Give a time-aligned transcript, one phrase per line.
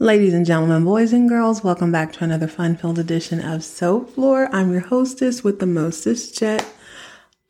[0.00, 4.48] Ladies and gentlemen, boys and girls, welcome back to another fun filled edition of Soaplore.
[4.52, 6.64] I'm your hostess with the mostest jet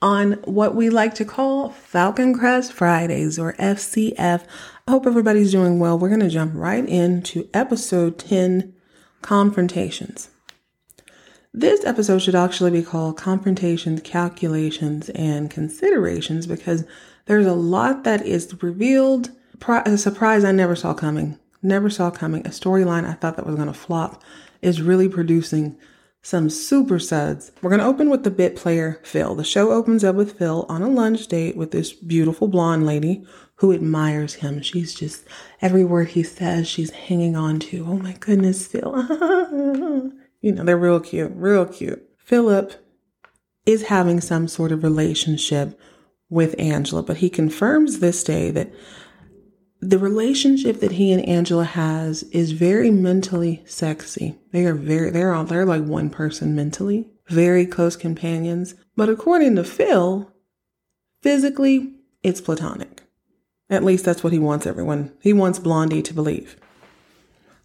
[0.00, 4.46] on what we like to call Falcon Crest Fridays or FCF.
[4.86, 5.98] I hope everybody's doing well.
[5.98, 8.72] We're going to jump right into episode 10
[9.20, 10.30] Confrontations.
[11.52, 16.86] This episode should actually be called Confrontations, Calculations, and Considerations because
[17.26, 19.32] there's a lot that is revealed,
[19.68, 23.56] a surprise I never saw coming never saw coming, a storyline I thought that was
[23.56, 24.22] going to flop,
[24.62, 25.76] is really producing
[26.22, 27.52] some super suds.
[27.62, 29.34] We're going to open with the bit player Phil.
[29.34, 33.24] The show opens up with Phil on a lunch date with this beautiful blonde lady
[33.56, 34.60] who admires him.
[34.62, 35.24] She's just,
[35.60, 37.84] every word he says, she's hanging on to.
[37.88, 38.94] Oh my goodness, Phil.
[40.40, 42.04] you know, they're real cute, real cute.
[42.18, 42.74] Philip
[43.64, 45.78] is having some sort of relationship
[46.30, 48.72] with Angela, but he confirms this day that
[49.80, 54.36] the relationship that he and Angela has is very mentally sexy.
[54.52, 58.74] They are very they're all they're like one person mentally, very close companions.
[58.96, 60.32] But according to Phil,
[61.22, 63.02] physically it's platonic.
[63.70, 65.12] At least that's what he wants everyone.
[65.20, 66.56] He wants Blondie to believe.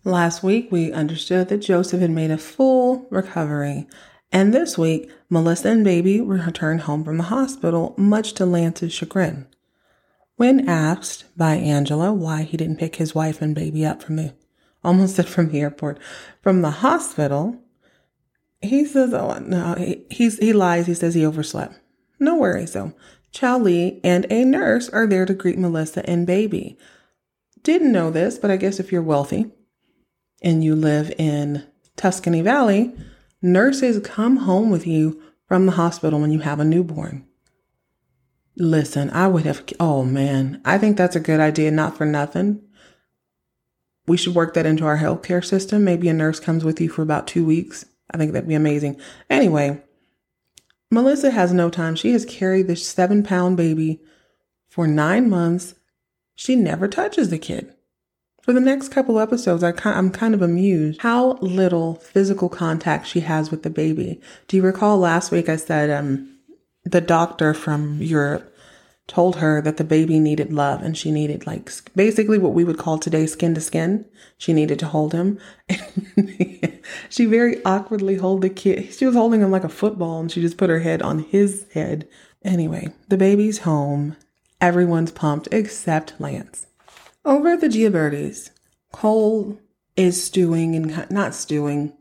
[0.03, 3.87] Last week we understood that Joseph had made a full recovery.
[4.31, 9.45] And this week, Melissa and Baby returned home from the hospital, much to Lance's chagrin.
[10.35, 14.33] When asked by Angela why he didn't pick his wife and baby up from the,
[14.83, 15.99] almost said from the airport,
[16.41, 17.59] from the hospital,
[18.61, 20.87] he says, oh, no, he, he's, he lies.
[20.87, 21.79] He says he overslept.
[22.19, 22.93] No worries though.
[23.31, 26.77] Chao-Li and a nurse are there to greet Melissa and baby.
[27.63, 29.51] Didn't know this, but I guess if you're wealthy
[30.41, 32.93] and you live in Tuscany Valley,
[33.41, 37.25] nurses come home with you from the hospital when you have a newborn.
[38.55, 42.61] Listen, I would have, oh man, I think that's a good idea, not for nothing.
[44.05, 45.83] We should work that into our healthcare system.
[45.83, 47.85] Maybe a nurse comes with you for about two weeks.
[48.11, 48.99] I think that'd be amazing.
[49.29, 49.81] Anyway,
[50.91, 51.95] Melissa has no time.
[51.95, 54.01] She has carried this seven pound baby
[54.69, 55.73] for nine months.
[56.35, 57.73] She never touches the kid.
[58.43, 63.21] For the next couple episodes, I am kind of amused how little physical contact she
[63.21, 64.19] has with the baby.
[64.47, 66.29] Do you recall last week I said, um,
[66.83, 68.52] the doctor from Europe
[69.07, 72.77] told her that the baby needed love and she needed like basically what we would
[72.77, 74.05] call today skin to skin.
[74.37, 75.39] She needed to hold him.
[77.09, 78.93] she very awkwardly held the kid.
[78.93, 81.65] She was holding him like a football and she just put her head on his
[81.73, 82.07] head.
[82.43, 84.15] Anyway, the baby's home.
[84.61, 86.67] Everyone's pumped except Lance.
[87.25, 88.51] Over at the Giobertis,
[88.93, 89.59] Cole
[89.95, 91.93] is stewing and not stewing.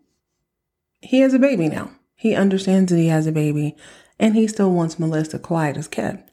[1.00, 1.90] He has a baby now.
[2.14, 3.76] He understands that he has a baby
[4.18, 6.31] and he still wants Melissa quiet as kept.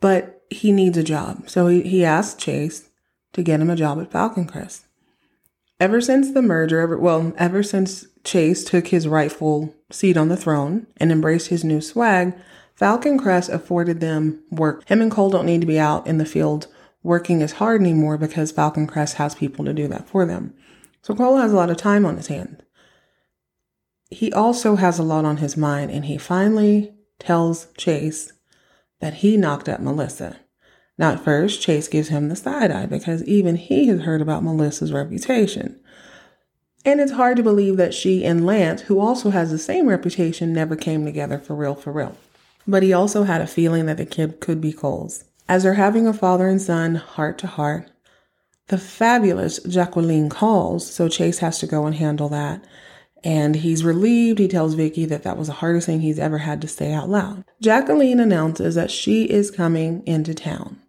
[0.00, 2.88] But he needs a job, so he, he asked Chase
[3.32, 4.86] to get him a job at Falcon Crest.
[5.80, 10.36] Ever since the merger, ever, well, ever since Chase took his rightful seat on the
[10.36, 12.34] throne and embraced his new swag,
[12.74, 14.86] Falcon Crest afforded them work.
[14.88, 16.66] Him and Cole don't need to be out in the field
[17.02, 20.54] working as hard anymore because Falcon Crest has people to do that for them.
[21.02, 22.62] So Cole has a lot of time on his hands
[24.10, 28.32] he also has a lot on his mind, and he finally tells Chase
[29.00, 30.36] that he knocked up Melissa.
[30.98, 34.42] Now, at first, Chase gives him the side eye because even he has heard about
[34.42, 35.78] Melissa's reputation.
[36.84, 40.52] And it's hard to believe that she and Lance, who also has the same reputation,
[40.52, 42.16] never came together for real, for real.
[42.66, 45.24] But he also had a feeling that the kid could be Cole's.
[45.48, 47.90] As they're having a father and son heart to heart,
[48.68, 52.64] the fabulous Jacqueline calls, so Chase has to go and handle that
[53.24, 54.38] and he's relieved.
[54.38, 57.08] He tells Vicky that that was the hardest thing he's ever had to say out
[57.08, 57.44] loud.
[57.60, 60.80] Jacqueline announces that she is coming into town.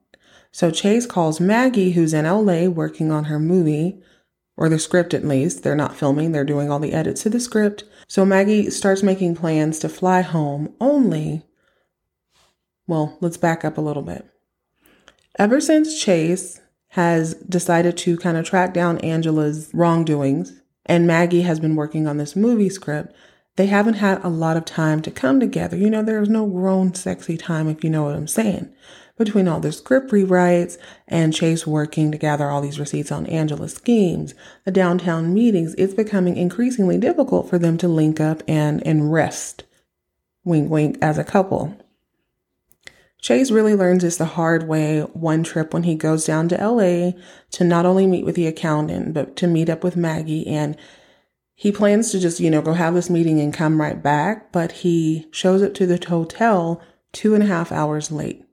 [0.51, 4.01] So Chase calls Maggie, who's in LA working on her movie,
[4.57, 5.63] or the script at least.
[5.63, 7.83] They're not filming, they're doing all the edits to the script.
[8.07, 11.43] So Maggie starts making plans to fly home only.
[12.87, 14.25] Well, let's back up a little bit.
[15.37, 16.59] Ever since Chase
[16.93, 20.59] has decided to kind of track down Angela's wrongdoings
[20.89, 23.15] and Maggie has been working on this movie script,
[23.57, 25.77] they haven't had a lot of time to come together.
[25.77, 28.73] You know, there's no grown sexy time, if you know what I'm saying.
[29.15, 30.77] Between all the script rewrites
[31.07, 34.33] and Chase working to gather all these receipts on Angela's schemes,
[34.65, 39.65] the downtown meetings, it's becoming increasingly difficult for them to link up and, and rest,
[40.43, 41.77] wink wink, as a couple.
[43.21, 47.11] Chase really learns this the hard way one trip when he goes down to LA
[47.51, 50.47] to not only meet with the accountant, but to meet up with Maggie.
[50.47, 50.77] And
[51.53, 54.71] he plans to just, you know, go have this meeting and come right back, but
[54.71, 56.81] he shows up to the hotel
[57.11, 58.45] two and a half hours late.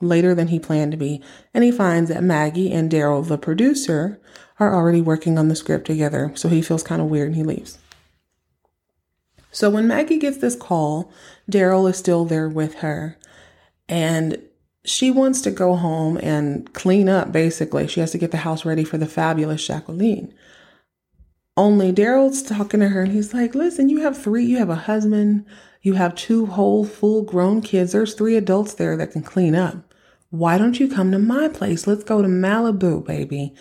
[0.00, 1.22] later than he planned to be,
[1.54, 4.20] and he finds that Maggie and Daryl, the producer,
[4.58, 7.42] are already working on the script together, so he feels kind of weird and he
[7.42, 7.78] leaves.
[9.50, 11.10] So when Maggie gets this call,
[11.50, 13.16] Daryl is still there with her,
[13.88, 14.40] and
[14.84, 17.88] she wants to go home and clean up, basically.
[17.88, 20.32] She has to get the house ready for the fabulous Jacqueline.
[21.56, 24.74] Only Daryl's talking to her and he's like, Listen, you have three, you have a
[24.74, 25.44] husband,
[25.82, 27.92] you have two whole full grown kids.
[27.92, 29.92] There's three adults there that can clean up.
[30.30, 31.86] Why don't you come to my place?
[31.86, 33.54] Let's go to Malibu, baby.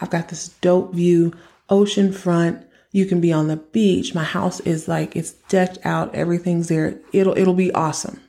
[0.00, 1.32] I've got this dope view,
[1.68, 2.66] ocean front.
[2.92, 4.14] You can be on the beach.
[4.14, 6.14] My house is like it's decked out.
[6.14, 6.98] Everything's there.
[7.12, 8.20] It'll it'll be awesome.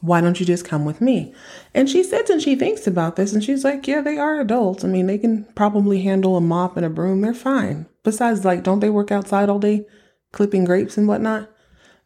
[0.00, 1.34] Why don't you just come with me?
[1.74, 4.84] And she sits and she thinks about this and she's like, Yeah, they are adults.
[4.84, 7.20] I mean, they can probably handle a mop and a broom.
[7.20, 7.86] They're fine.
[8.02, 9.86] Besides, like, don't they work outside all day
[10.32, 11.50] clipping grapes and whatnot?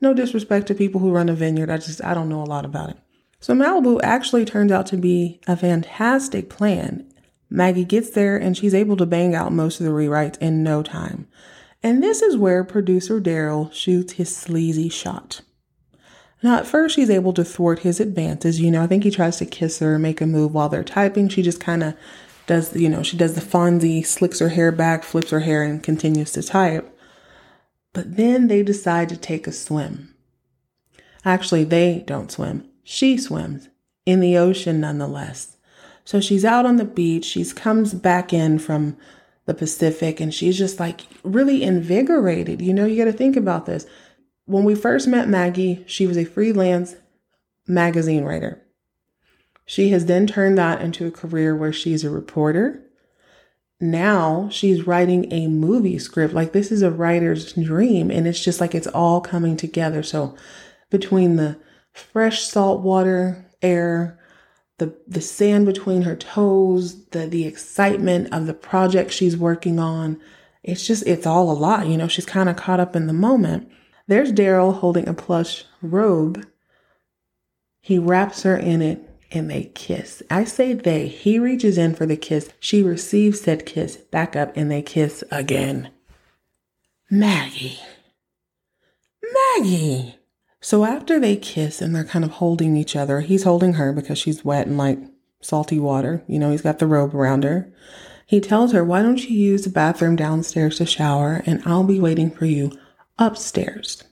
[0.00, 1.70] No disrespect to people who run a vineyard.
[1.70, 2.96] I just, I don't know a lot about it.
[3.38, 7.06] So Malibu actually turns out to be a fantastic plan.
[7.50, 10.82] Maggie gets there and she's able to bang out most of the rewrites in no
[10.82, 11.28] time.
[11.82, 15.42] And this is where producer Daryl shoots his sleazy shot.
[16.44, 18.60] Now, at first, she's able to thwart his advances.
[18.60, 21.30] You know, I think he tries to kiss her, make a move while they're typing.
[21.30, 21.96] She just kind of
[22.46, 25.82] does, you know, she does the Fonzie, slicks her hair back, flips her hair, and
[25.82, 26.94] continues to type.
[27.94, 30.14] But then they decide to take a swim.
[31.24, 32.68] Actually, they don't swim.
[32.82, 33.70] She swims
[34.04, 35.56] in the ocean nonetheless.
[36.04, 37.24] So she's out on the beach.
[37.24, 38.98] She comes back in from
[39.46, 42.60] the Pacific and she's just like really invigorated.
[42.60, 43.86] You know, you got to think about this.
[44.46, 46.96] When we first met Maggie, she was a freelance
[47.66, 48.62] magazine writer.
[49.66, 52.82] She has then turned that into a career where she's a reporter.
[53.80, 56.34] Now she's writing a movie script.
[56.34, 58.10] Like this is a writer's dream.
[58.10, 60.02] And it's just like it's all coming together.
[60.02, 60.36] So
[60.90, 61.56] between the
[61.92, 64.18] fresh salt water air,
[64.78, 70.20] the the sand between her toes, the the excitement of the project she's working on,
[70.62, 71.86] it's just it's all a lot.
[71.86, 73.70] You know, she's kind of caught up in the moment.
[74.06, 76.46] There's Daryl holding a plush robe.
[77.80, 80.22] He wraps her in it and they kiss.
[80.30, 81.08] I say they.
[81.08, 82.50] He reaches in for the kiss.
[82.60, 85.90] She receives said kiss back up and they kiss again.
[87.10, 87.80] Maggie.
[89.22, 90.16] Maggie.
[90.60, 94.18] So after they kiss and they're kind of holding each other, he's holding her because
[94.18, 94.98] she's wet and like
[95.40, 96.22] salty water.
[96.26, 97.70] You know, he's got the robe around her.
[98.26, 102.00] He tells her, Why don't you use the bathroom downstairs to shower and I'll be
[102.00, 102.72] waiting for you
[103.18, 104.04] upstairs?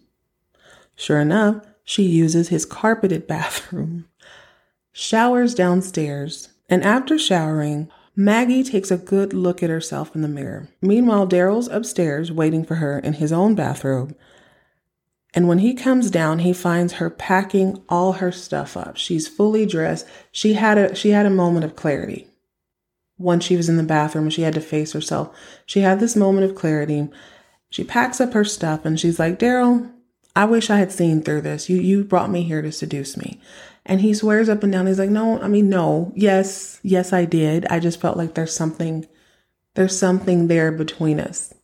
[0.95, 4.07] Sure enough, she uses his carpeted bathroom
[4.93, 10.69] showers downstairs, and after showering, Maggie takes a good look at herself in the mirror.
[10.83, 14.15] Meanwhile, Daryl's upstairs waiting for her in his own bathrobe.
[15.35, 18.99] And when he comes down, he finds her packing all her stuff up.
[18.99, 20.07] She's fully dressed.
[20.31, 22.27] She had a she had a moment of clarity.
[23.17, 25.35] Once she was in the bathroom she had to face herself,
[25.65, 27.09] she had this moment of clarity.
[27.73, 29.91] She packs up her stuff and she's like, Daryl,
[30.37, 31.71] I wish I had seen through this.
[31.71, 33.41] You you brought me here to seduce me.
[33.87, 34.87] And he swears up and down.
[34.87, 37.65] He's like, no, I mean, no, yes, yes, I did.
[37.67, 39.09] I just felt like there's something,
[39.73, 41.55] there's something there between us.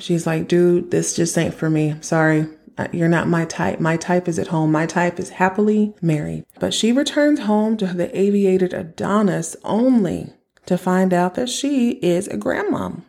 [0.00, 1.94] She's like, dude, this just ain't for me.
[2.00, 2.48] sorry.
[2.92, 3.78] You're not my type.
[3.78, 4.72] My type is at home.
[4.72, 6.44] My type is happily married.
[6.58, 10.34] But she returns home to the aviated Adonis only
[10.66, 13.04] to find out that she is a grandmom.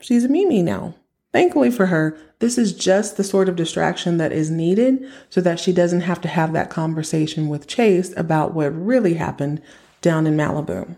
[0.00, 0.94] She's a Mimi now.
[1.32, 5.60] Thankfully for her, this is just the sort of distraction that is needed so that
[5.60, 9.62] she doesn't have to have that conversation with Chase about what really happened
[10.00, 10.96] down in Malibu.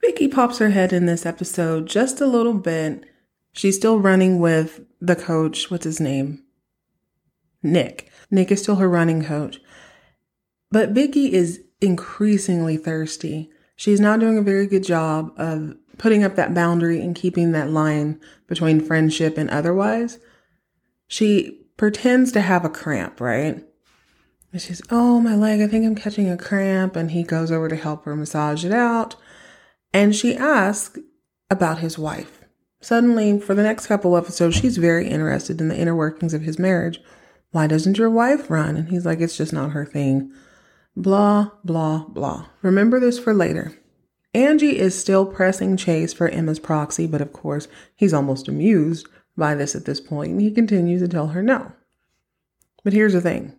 [0.00, 3.04] Vicky pops her head in this episode just a little bit.
[3.52, 5.70] She's still running with the coach.
[5.70, 6.42] What's his name?
[7.62, 8.10] Nick.
[8.30, 9.60] Nick is still her running coach.
[10.70, 13.50] But Vicky is increasingly thirsty.
[13.76, 17.70] She's not doing a very good job of putting up that boundary and keeping that
[17.70, 20.18] line between friendship and otherwise.
[21.06, 23.64] She pretends to have a cramp, right?
[24.52, 26.96] And she's, oh, my leg, I think I'm catching a cramp.
[26.96, 29.16] And he goes over to help her massage it out.
[29.92, 30.98] And she asks
[31.50, 32.40] about his wife.
[32.80, 36.58] Suddenly, for the next couple episodes, she's very interested in the inner workings of his
[36.58, 37.00] marriage.
[37.50, 38.76] Why doesn't your wife run?
[38.76, 40.32] And he's like, it's just not her thing.
[40.96, 42.46] Blah, blah, blah.
[42.62, 43.76] Remember this for later.
[44.34, 49.54] Angie is still pressing Chase for Emma's proxy, but of course, he's almost amused by
[49.54, 51.72] this at this point, and he continues to tell her no.
[52.82, 53.56] But here's the thing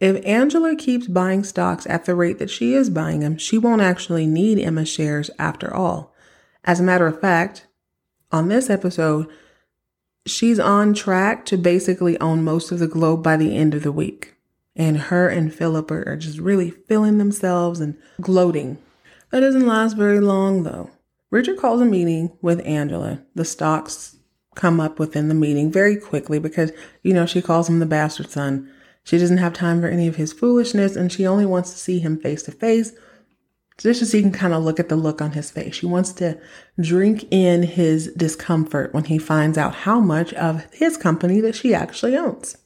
[0.00, 3.82] if Angela keeps buying stocks at the rate that she is buying them, she won't
[3.82, 6.12] actually need Emma's shares after all.
[6.64, 7.66] As a matter of fact,
[8.32, 9.28] on this episode,
[10.26, 13.92] she's on track to basically own most of the globe by the end of the
[13.92, 14.34] week.
[14.74, 18.78] And her and Philip are just really feeling themselves and gloating.
[19.34, 20.90] That doesn't last very long though.
[21.32, 23.20] Richard calls a meeting with Angela.
[23.34, 24.14] The stocks
[24.54, 26.70] come up within the meeting very quickly because,
[27.02, 28.70] you know, she calls him the bastard son.
[29.02, 31.98] She doesn't have time for any of his foolishness and she only wants to see
[31.98, 32.92] him face to face
[33.76, 35.74] just so she can kind of look at the look on his face.
[35.74, 36.38] She wants to
[36.80, 41.74] drink in his discomfort when he finds out how much of his company that she
[41.74, 42.56] actually owns.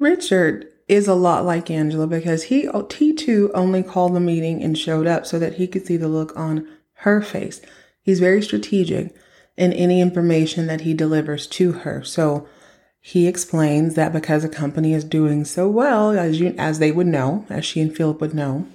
[0.00, 4.76] Richard is a lot like Angela because he he too only called the meeting and
[4.76, 7.60] showed up so that he could see the look on her face.
[8.02, 9.14] He's very strategic
[9.56, 12.02] in any information that he delivers to her.
[12.02, 12.46] So
[13.00, 17.06] he explains that because a company is doing so well as you as they would
[17.06, 18.66] know, as she and Philip would know,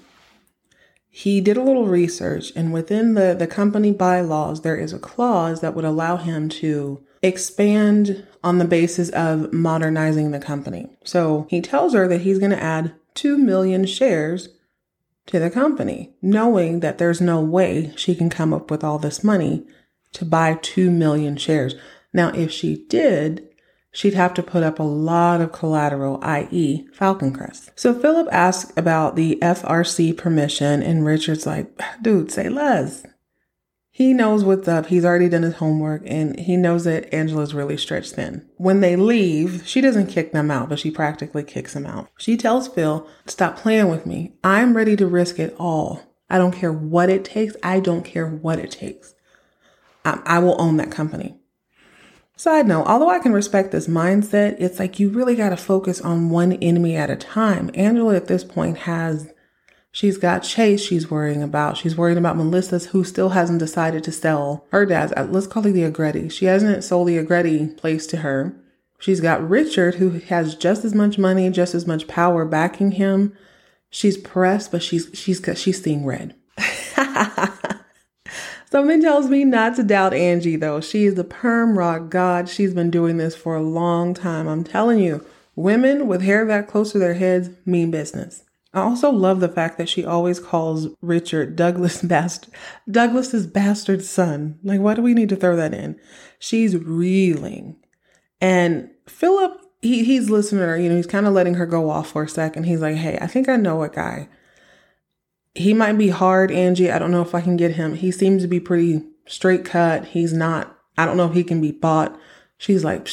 [1.10, 5.62] he did a little research and within the, the company bylaws, there is a clause
[5.62, 10.88] that would allow him to expand on the basis of modernizing the company.
[11.04, 14.50] So he tells her that he's going to add 2 million shares
[15.26, 19.24] to the company, knowing that there's no way she can come up with all this
[19.24, 19.66] money
[20.14, 21.76] to buy 2 million shares.
[22.14, 23.48] Now, if she did,
[23.92, 27.72] she'd have to put up a lot of collateral, i.e., Falcon Crest.
[27.76, 33.06] So Philip asks about the FRC permission, and Richard's like, dude, say less.
[34.00, 34.86] He knows what's up.
[34.86, 38.48] He's already done his homework and he knows that Angela's really stretched thin.
[38.56, 42.08] When they leave, she doesn't kick them out, but she practically kicks them out.
[42.18, 44.36] She tells Phil, stop playing with me.
[44.42, 46.02] I'm ready to risk it all.
[46.30, 47.58] I don't care what it takes.
[47.62, 49.16] I don't care what it takes.
[50.06, 51.36] I, I will own that company.
[52.38, 56.00] Side note, although I can respect this mindset, it's like you really got to focus
[56.00, 57.70] on one enemy at a time.
[57.74, 59.30] Angela at this point has
[59.92, 61.78] She's got Chase she's worrying about.
[61.78, 65.66] She's worrying about Melissa's who still hasn't decided to sell her dad's, uh, let's call
[65.66, 66.32] it the Agretti.
[66.32, 68.56] She hasn't sold the Agretti place to her.
[69.00, 73.36] She's got Richard who has just as much money, just as much power backing him.
[73.90, 76.36] She's pressed, but she's she's she's seeing red.
[78.72, 80.80] Something tells me not to doubt Angie though.
[80.82, 82.48] She is the perm rod god.
[82.48, 84.48] She's been doing this for a long time.
[84.48, 88.44] I'm telling you, women with hair that close to their heads mean business.
[88.74, 92.50] I also love the fact that she always calls Richard Douglas bast-
[92.90, 94.60] Douglas's bastard son.
[94.64, 96.00] Like, why do we need to throw that in?
[96.38, 97.78] She's reeling.
[98.40, 101.90] And Philip, he, he's listening to her, you know, he's kind of letting her go
[101.90, 102.66] off for a second.
[102.66, 104.30] He's like, hey, I think I know a guy.
[105.56, 106.92] He might be hard, Angie.
[106.92, 107.96] I don't know if I can get him.
[107.96, 110.06] He seems to be pretty straight cut.
[110.06, 112.18] He's not, I don't know if he can be bought.
[112.58, 113.10] She's like,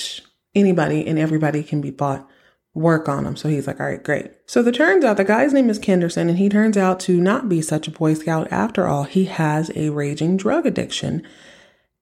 [0.55, 2.29] anybody and everybody can be bought
[2.77, 3.37] work on him.
[3.37, 4.31] So he's like, all right, great.
[4.45, 7.49] So the turns out the guy's name is Kenderson and he turns out to not
[7.49, 9.05] be such a Boy Scout after all.
[9.05, 11.27] He has a raging drug addiction.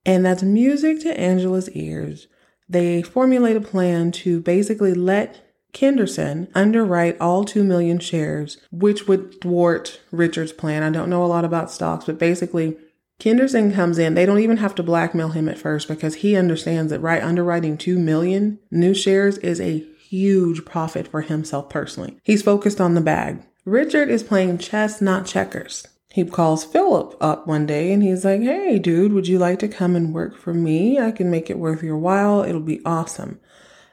[0.05, 2.27] And that's music to Angela's ears.
[2.67, 5.41] They formulate a plan to basically let
[5.71, 10.83] Kenderson underwrite all 2 million shares, which would thwart Richard's plan.
[10.83, 12.77] I don't know a lot about stocks, but basically,
[13.19, 14.13] Kenderson comes in.
[14.13, 17.77] They don't even have to blackmail him at first because he understands that right underwriting
[17.77, 22.17] 2 million new shares is a huge profit for himself personally.
[22.23, 23.43] He's focused on the bag.
[23.65, 25.87] Richard is playing chess, not checkers.
[26.11, 29.67] He calls Philip up one day and he's like, Hey, dude, would you like to
[29.67, 30.99] come and work for me?
[30.99, 32.43] I can make it worth your while.
[32.43, 33.39] It'll be awesome.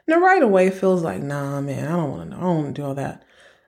[0.07, 2.37] Now, right away, Phil's like, Nah, man, I don't want to.
[2.37, 3.23] I don't want to do all that.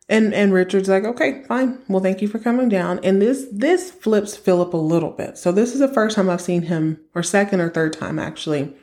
[0.08, 1.80] And and Richard's like, okay, fine.
[1.88, 3.00] Well, thank you for coming down.
[3.04, 5.38] And this this flips Philip a little bit.
[5.38, 8.76] So this is the first time I've seen him, or second or third time actually,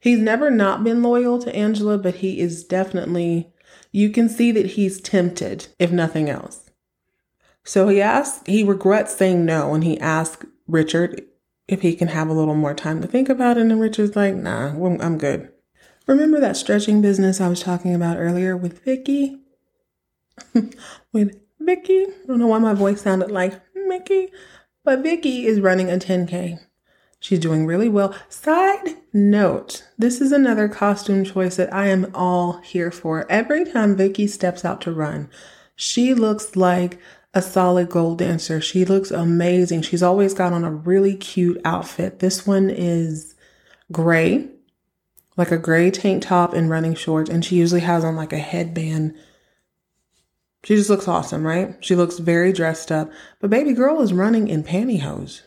[0.00, 3.52] He's never not been loyal to Angela, but he is definitely,
[3.90, 6.70] you can see that he's tempted, if nothing else.
[7.64, 11.22] So he asks, he regrets saying no, and he asks Richard
[11.66, 13.62] if he can have a little more time to think about it.
[13.62, 14.68] And Richard's like, nah,
[15.00, 15.52] I'm good.
[16.06, 19.40] Remember that stretching business I was talking about earlier with Vicky?
[21.12, 22.04] with Vicky?
[22.04, 24.28] I don't know why my voice sounded like Mickey,
[24.84, 26.58] but Vicky is running a 10K.
[27.20, 28.14] She's doing really well.
[28.28, 33.30] Side note, this is another costume choice that I am all here for.
[33.30, 35.28] Every time Vicky steps out to run,
[35.74, 36.98] she looks like
[37.34, 38.60] a solid gold dancer.
[38.60, 39.82] She looks amazing.
[39.82, 42.20] She's always got on a really cute outfit.
[42.20, 43.34] This one is
[43.90, 44.48] gray,
[45.36, 48.38] like a gray tank top and running shorts, and she usually has on like a
[48.38, 49.14] headband.
[50.62, 51.76] She just looks awesome, right?
[51.80, 53.10] She looks very dressed up.
[53.40, 55.42] But baby girl is running in pantyhose.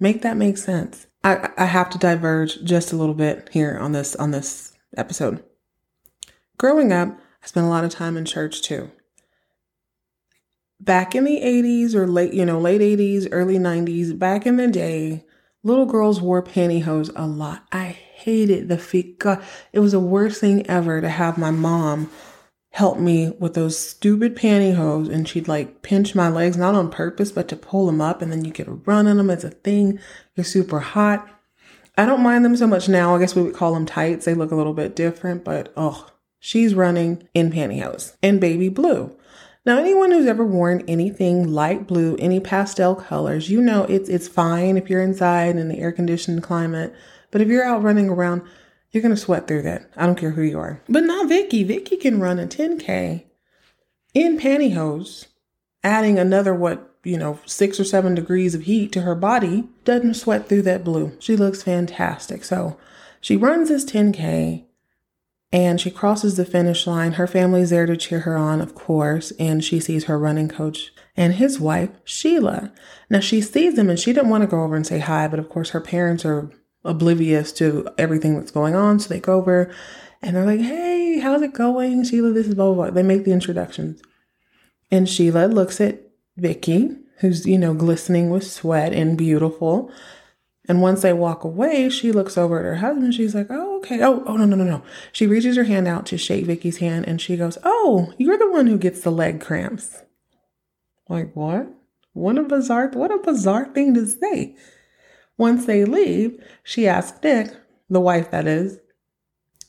[0.00, 1.07] Make that make sense.
[1.28, 5.44] I, I have to diverge just a little bit here on this on this episode.
[6.56, 8.90] Growing up, I spent a lot of time in church too.
[10.80, 14.68] Back in the 80s or late, you know, late 80s, early 90s, back in the
[14.68, 15.26] day,
[15.62, 17.64] little girls wore pantyhose a lot.
[17.72, 19.18] I hated the feet.
[19.18, 19.42] God,
[19.72, 22.10] it was the worst thing ever to have my mom
[22.78, 27.32] help me with those stupid pantyhose and she'd like pinch my legs, not on purpose,
[27.32, 29.30] but to pull them up and then you get a run on them.
[29.30, 29.98] It's a thing.
[30.36, 31.28] You're super hot.
[31.96, 33.16] I don't mind them so much now.
[33.16, 34.26] I guess we would call them tights.
[34.26, 36.06] They look a little bit different, but oh,
[36.38, 39.12] she's running in pantyhose and baby blue.
[39.66, 44.28] Now, anyone who's ever worn anything light blue, any pastel colors, you know it's it's
[44.28, 46.94] fine if you're inside in the air conditioned climate.
[47.32, 48.42] But if you're out running around,
[48.90, 49.90] you're gonna sweat through that.
[49.96, 50.80] I don't care who you are.
[50.88, 51.64] But not Vicky.
[51.64, 53.24] Vicky can run a 10K
[54.14, 55.26] in pantyhose,
[55.82, 60.14] adding another what, you know, six or seven degrees of heat to her body, doesn't
[60.14, 61.16] sweat through that blue.
[61.20, 62.44] She looks fantastic.
[62.44, 62.78] So
[63.20, 64.64] she runs this 10K
[65.52, 67.12] and she crosses the finish line.
[67.12, 70.92] Her family's there to cheer her on, of course, and she sees her running coach
[71.16, 72.72] and his wife, Sheila.
[73.10, 75.38] Now she sees them and she didn't want to go over and say hi, but
[75.38, 76.50] of course her parents are
[76.84, 78.98] oblivious to everything that's going on.
[78.98, 79.74] So they go over
[80.22, 82.04] and they're like, Hey, how's it going?
[82.04, 82.90] Sheila, this is blah, blah, blah.
[82.90, 84.02] They make the introductions.
[84.90, 86.00] And Sheila looks at
[86.36, 89.90] Vicky, who's, you know, glistening with sweat and beautiful.
[90.68, 93.14] And once they walk away, she looks over at her husband.
[93.14, 94.02] She's like, "Oh, okay.
[94.02, 94.82] Oh, oh no, no, no, no."
[95.12, 98.50] She reaches her hand out to shake Vicky's hand, and she goes, "Oh, you're the
[98.50, 100.02] one who gets the leg cramps."
[101.08, 101.68] Like what?
[102.12, 104.56] What a bizarre, what a bizarre thing to say.
[105.38, 107.56] Once they leave, she asks Nick,
[107.88, 108.78] the wife that is,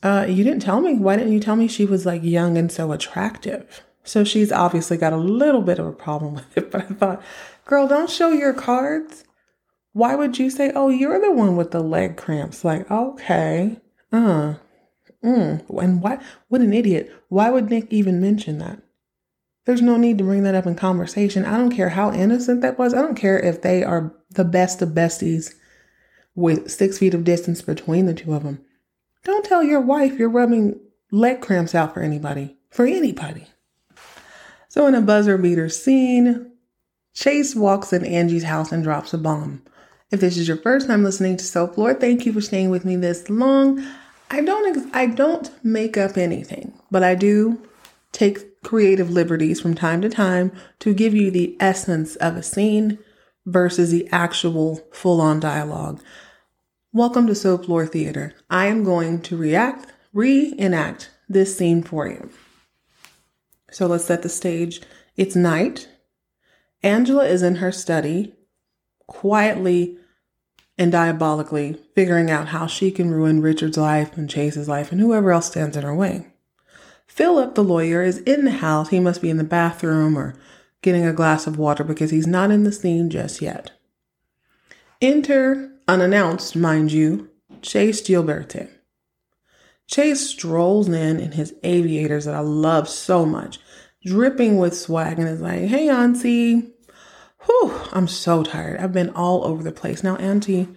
[0.04, 0.96] uh, "You didn't tell me.
[0.96, 4.98] Why didn't you tell me she was like young and so attractive?" So she's obviously
[4.98, 6.72] got a little bit of a problem with it.
[6.72, 7.22] But I thought,
[7.64, 9.24] girl, don't show your cards
[9.94, 12.64] why would you say, oh, you're the one with the leg cramps?
[12.64, 13.78] Like, okay,
[14.12, 14.56] uh,
[15.24, 15.82] mm.
[15.82, 17.12] And why, what an idiot.
[17.30, 18.82] Why would Nick even mention that?
[19.66, 21.46] There's no need to bring that up in conversation.
[21.46, 22.94] I don't care how innocent that was.
[22.94, 25.54] I don't care if they are the best of besties
[26.36, 28.64] with six feet of distance between the two of them.
[29.24, 30.80] Don't tell your wife you're rubbing
[31.12, 33.48] leg cramps out for anybody, for anybody.
[34.70, 36.52] So, in a buzzer beater scene,
[37.14, 39.64] Chase walks in Angie's house and drops a bomb.
[40.12, 42.96] If this is your first time listening to Soaplore, thank you for staying with me
[42.96, 43.86] this long.
[44.32, 47.62] I don't I don't make up anything, but I do
[48.12, 53.00] take creative liberties from time to time to give you the essence of a scene
[53.46, 56.02] versus the actual full-on dialogue.
[56.92, 58.34] Welcome to Soap Lore Theater.
[58.50, 62.30] I am going to react, reenact this scene for you.
[63.72, 64.82] So let's set the stage.
[65.16, 65.88] It's night.
[66.82, 68.34] Angela is in her study,
[69.08, 69.98] quietly
[70.78, 75.32] and diabolically figuring out how she can ruin Richard's life and Chase's life and whoever
[75.32, 76.28] else stands in her way.
[77.06, 78.90] Philip, the lawyer, is in the house.
[78.90, 80.36] He must be in the bathroom or
[80.82, 83.72] getting a glass of water because he's not in the scene just yet.
[85.02, 87.30] Enter, unannounced, mind you,
[87.62, 88.70] Chase Gioberti.
[89.88, 93.60] Chase strolls in in his aviators that I love so much,
[94.06, 96.74] dripping with swag, and is like, Hey, Auntie,
[97.46, 98.80] Whew, I'm so tired.
[98.80, 100.04] I've been all over the place.
[100.04, 100.68] Now Auntie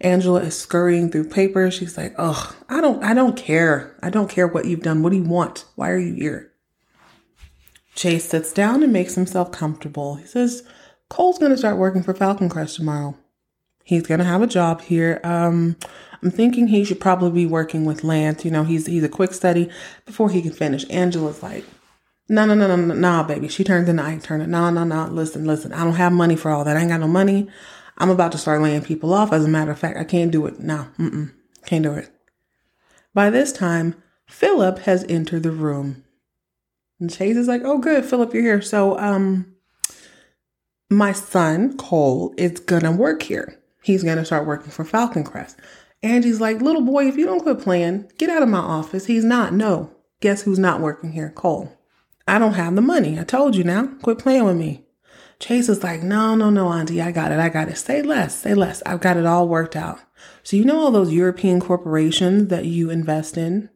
[0.00, 1.74] Angela is scurrying through papers.
[1.74, 3.96] She's like, "Ugh, I don't I don't care.
[4.02, 5.02] I don't care what you've done.
[5.02, 5.64] What do you want?
[5.74, 6.51] Why are you here?"
[7.94, 10.16] Chase sits down and makes himself comfortable.
[10.16, 10.62] He says,
[11.08, 13.16] "Cole's going to start working for Falcon Crest tomorrow.
[13.84, 15.20] He's going to have a job here.
[15.24, 15.76] Um,
[16.22, 18.44] I'm thinking he should probably be working with Lance.
[18.44, 19.70] You know, he's he's a quick study
[20.06, 21.64] before he can finish." Angela's like,
[22.28, 23.48] no, no, no, no, no, nah, baby.
[23.48, 24.46] She turns into Ike Turner.
[24.46, 25.06] No, no, no.
[25.06, 25.72] Listen, listen.
[25.72, 26.76] I don't have money for all that.
[26.76, 27.48] I ain't got no money.
[27.98, 29.32] I'm about to start laying people off.
[29.32, 30.58] As a matter of fact, I can't do it.
[30.58, 31.32] No, mm-mm.
[31.66, 32.10] Can't do it.
[33.12, 36.01] By this time, Philip has entered the room.
[37.02, 38.04] And Chase is like, oh, good.
[38.04, 38.62] Philip, you're here.
[38.62, 39.56] So, um,
[40.88, 43.60] my son, Cole, is gonna work here.
[43.82, 45.58] He's gonna start working for Falcon Crest.
[46.04, 49.06] Angie's like, little boy, if you don't quit playing, get out of my office.
[49.06, 49.52] He's not.
[49.52, 49.90] No.
[50.20, 51.30] Guess who's not working here?
[51.30, 51.76] Cole.
[52.28, 53.18] I don't have the money.
[53.18, 53.88] I told you now.
[54.02, 54.84] Quit playing with me.
[55.40, 57.40] Chase is like, no, no, no, Auntie, I got it.
[57.40, 57.78] I got it.
[57.78, 58.38] Say less.
[58.42, 58.80] Say less.
[58.86, 59.98] I've got it all worked out.
[60.44, 63.70] So, you know all those European corporations that you invest in?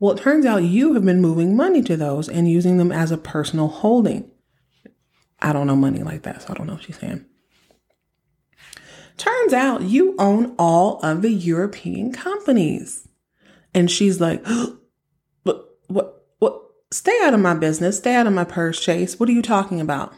[0.00, 3.12] Well, it turns out you have been moving money to those and using them as
[3.12, 4.30] a personal holding.
[5.38, 7.26] I don't know money like that, so I don't know what she's saying.
[9.18, 13.06] Turns out you own all of the European companies.
[13.74, 14.42] And she's like,
[15.44, 16.16] but what?
[16.90, 17.98] Stay out of my business.
[17.98, 19.20] Stay out of my purse, Chase.
[19.20, 20.14] What are you talking about?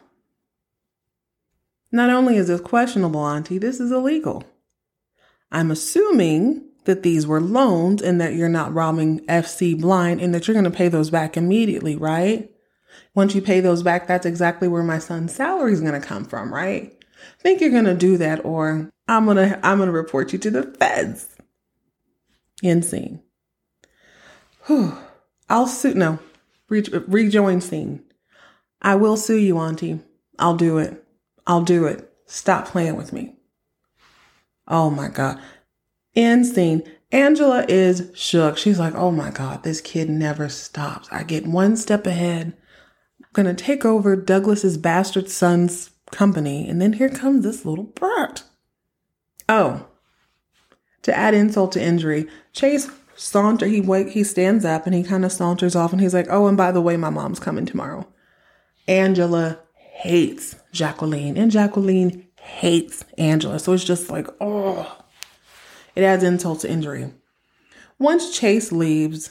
[1.91, 4.45] Not only is this questionable, Auntie, this is illegal.
[5.51, 10.47] I'm assuming that these were loans and that you're not robbing FC blind and that
[10.47, 12.51] you're going to pay those back immediately, right?
[13.15, 16.25] Once you pay those back, that's exactly where my son's salary is going to come
[16.25, 16.97] from, right?
[17.39, 20.39] Think you're going to do that or I'm going to I'm going to report you
[20.41, 21.29] to the feds.
[22.63, 23.23] Insane.
[24.67, 24.97] Whew.
[25.49, 26.19] I'll sue no.
[26.69, 28.03] Re- rejoin scene.
[28.81, 30.01] I will sue you, Auntie.
[30.39, 31.05] I'll do it.
[31.47, 32.13] I'll do it.
[32.27, 33.37] Stop playing with me.
[34.67, 35.41] Oh my God.
[36.15, 36.83] End scene.
[37.11, 38.57] Angela is shook.
[38.57, 41.09] She's like, oh my God, this kid never stops.
[41.13, 42.57] I get one step ahead.
[43.21, 46.69] I'm going to take over Douglas's bastard son's company.
[46.69, 48.45] And then here comes this little brat.
[49.49, 49.87] Oh,
[51.03, 55.25] to add insult to injury, Chase saunter he wake he stands up and he kind
[55.25, 58.07] of saunters off and he's like, "Oh, and by the way, my mom's coming tomorrow."
[58.89, 63.59] Angela hates Jacqueline and Jacqueline hates Angela.
[63.59, 65.02] So it's just like, oh,
[65.95, 67.13] it adds insult to injury.
[67.99, 69.31] Once Chase leaves,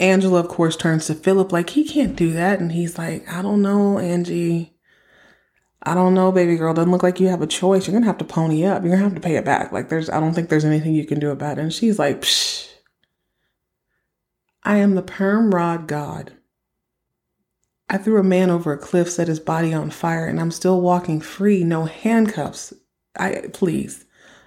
[0.00, 2.60] Angela, of course, turns to Philip like he can't do that.
[2.60, 4.74] And he's like, I don't know, Angie.
[5.82, 6.74] I don't know, baby girl.
[6.74, 7.86] Doesn't look like you have a choice.
[7.86, 8.82] You're gonna have to pony up.
[8.82, 9.72] You're gonna have to pay it back.
[9.72, 11.62] Like there's I don't think there's anything you can do about it.
[11.62, 12.68] And she's like, Psh,
[14.62, 16.32] I am the perm rod god.
[17.90, 20.80] I threw a man over a cliff, set his body on fire, and I'm still
[20.80, 22.74] walking free, no handcuffs.
[23.16, 24.04] I please.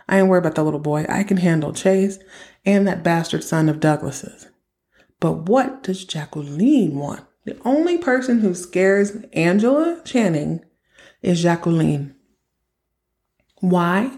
[0.08, 1.06] I ain't worried about the little boy.
[1.08, 2.20] I can handle Chase
[2.66, 4.48] and that bastard son of Douglas's.
[5.20, 7.26] But what does Jacqueline want?
[7.46, 10.64] The only person who scares Angela Channing
[11.22, 12.16] is Jacqueline.
[13.60, 14.18] Why?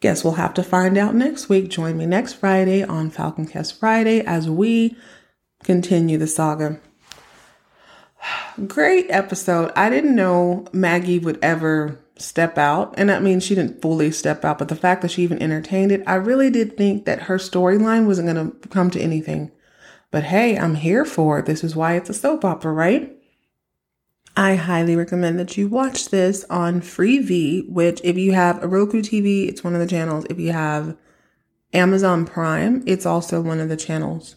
[0.00, 1.68] Guess we'll have to find out next week.
[1.68, 4.96] Join me next Friday on Falcon Crest Friday as we
[5.62, 6.80] continue the saga.
[8.66, 9.72] Great episode.
[9.76, 12.94] I didn't know Maggie would ever step out.
[12.96, 15.92] And that means she didn't fully step out, but the fact that she even entertained
[15.92, 19.50] it, I really did think that her storyline wasn't going to come to anything.
[20.10, 21.46] But hey, I'm here for it.
[21.46, 23.16] This is why it's a soap opera, right?
[24.36, 29.02] I highly recommend that you watch this on Freevee, which if you have a Roku
[29.02, 30.24] TV, it's one of the channels.
[30.30, 30.96] If you have
[31.72, 34.36] Amazon Prime, it's also one of the channels.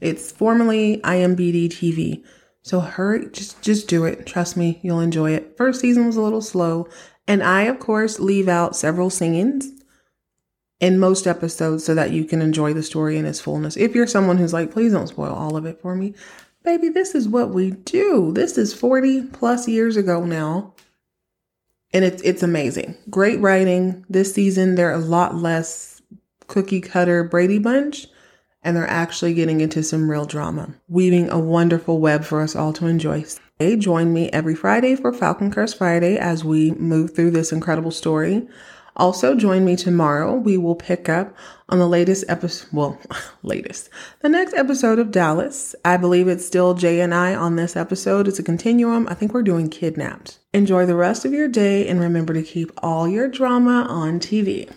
[0.00, 2.24] It's formerly IMBD TV.
[2.68, 4.26] So hurry, just just do it.
[4.26, 5.56] Trust me, you'll enjoy it.
[5.56, 6.86] First season was a little slow,
[7.26, 9.70] and I of course leave out several scenes
[10.78, 13.78] in most episodes so that you can enjoy the story in its fullness.
[13.78, 16.12] If you're someone who's like, please don't spoil all of it for me,
[16.62, 18.32] baby, this is what we do.
[18.34, 20.74] This is 40 plus years ago now.
[21.94, 22.98] And it's it's amazing.
[23.08, 24.04] Great writing.
[24.10, 26.02] This season they're a lot less
[26.48, 28.08] cookie cutter Brady Bunch
[28.62, 32.72] and they're actually getting into some real drama, weaving a wonderful web for us all
[32.74, 33.24] to enjoy.
[33.58, 37.90] Hey, join me every Friday for Falcon Crest Friday as we move through this incredible
[37.90, 38.46] story.
[38.98, 40.34] Also, join me tomorrow.
[40.34, 41.34] We will pick up
[41.68, 42.68] on the latest episode.
[42.72, 42.98] Well,
[43.42, 43.90] latest.
[44.22, 45.74] The next episode of Dallas.
[45.84, 48.26] I believe it's still Jay and I on this episode.
[48.26, 49.06] It's a continuum.
[49.08, 50.40] I think we're doing kidnapped.
[50.52, 54.68] Enjoy the rest of your day and remember to keep all your drama on TV.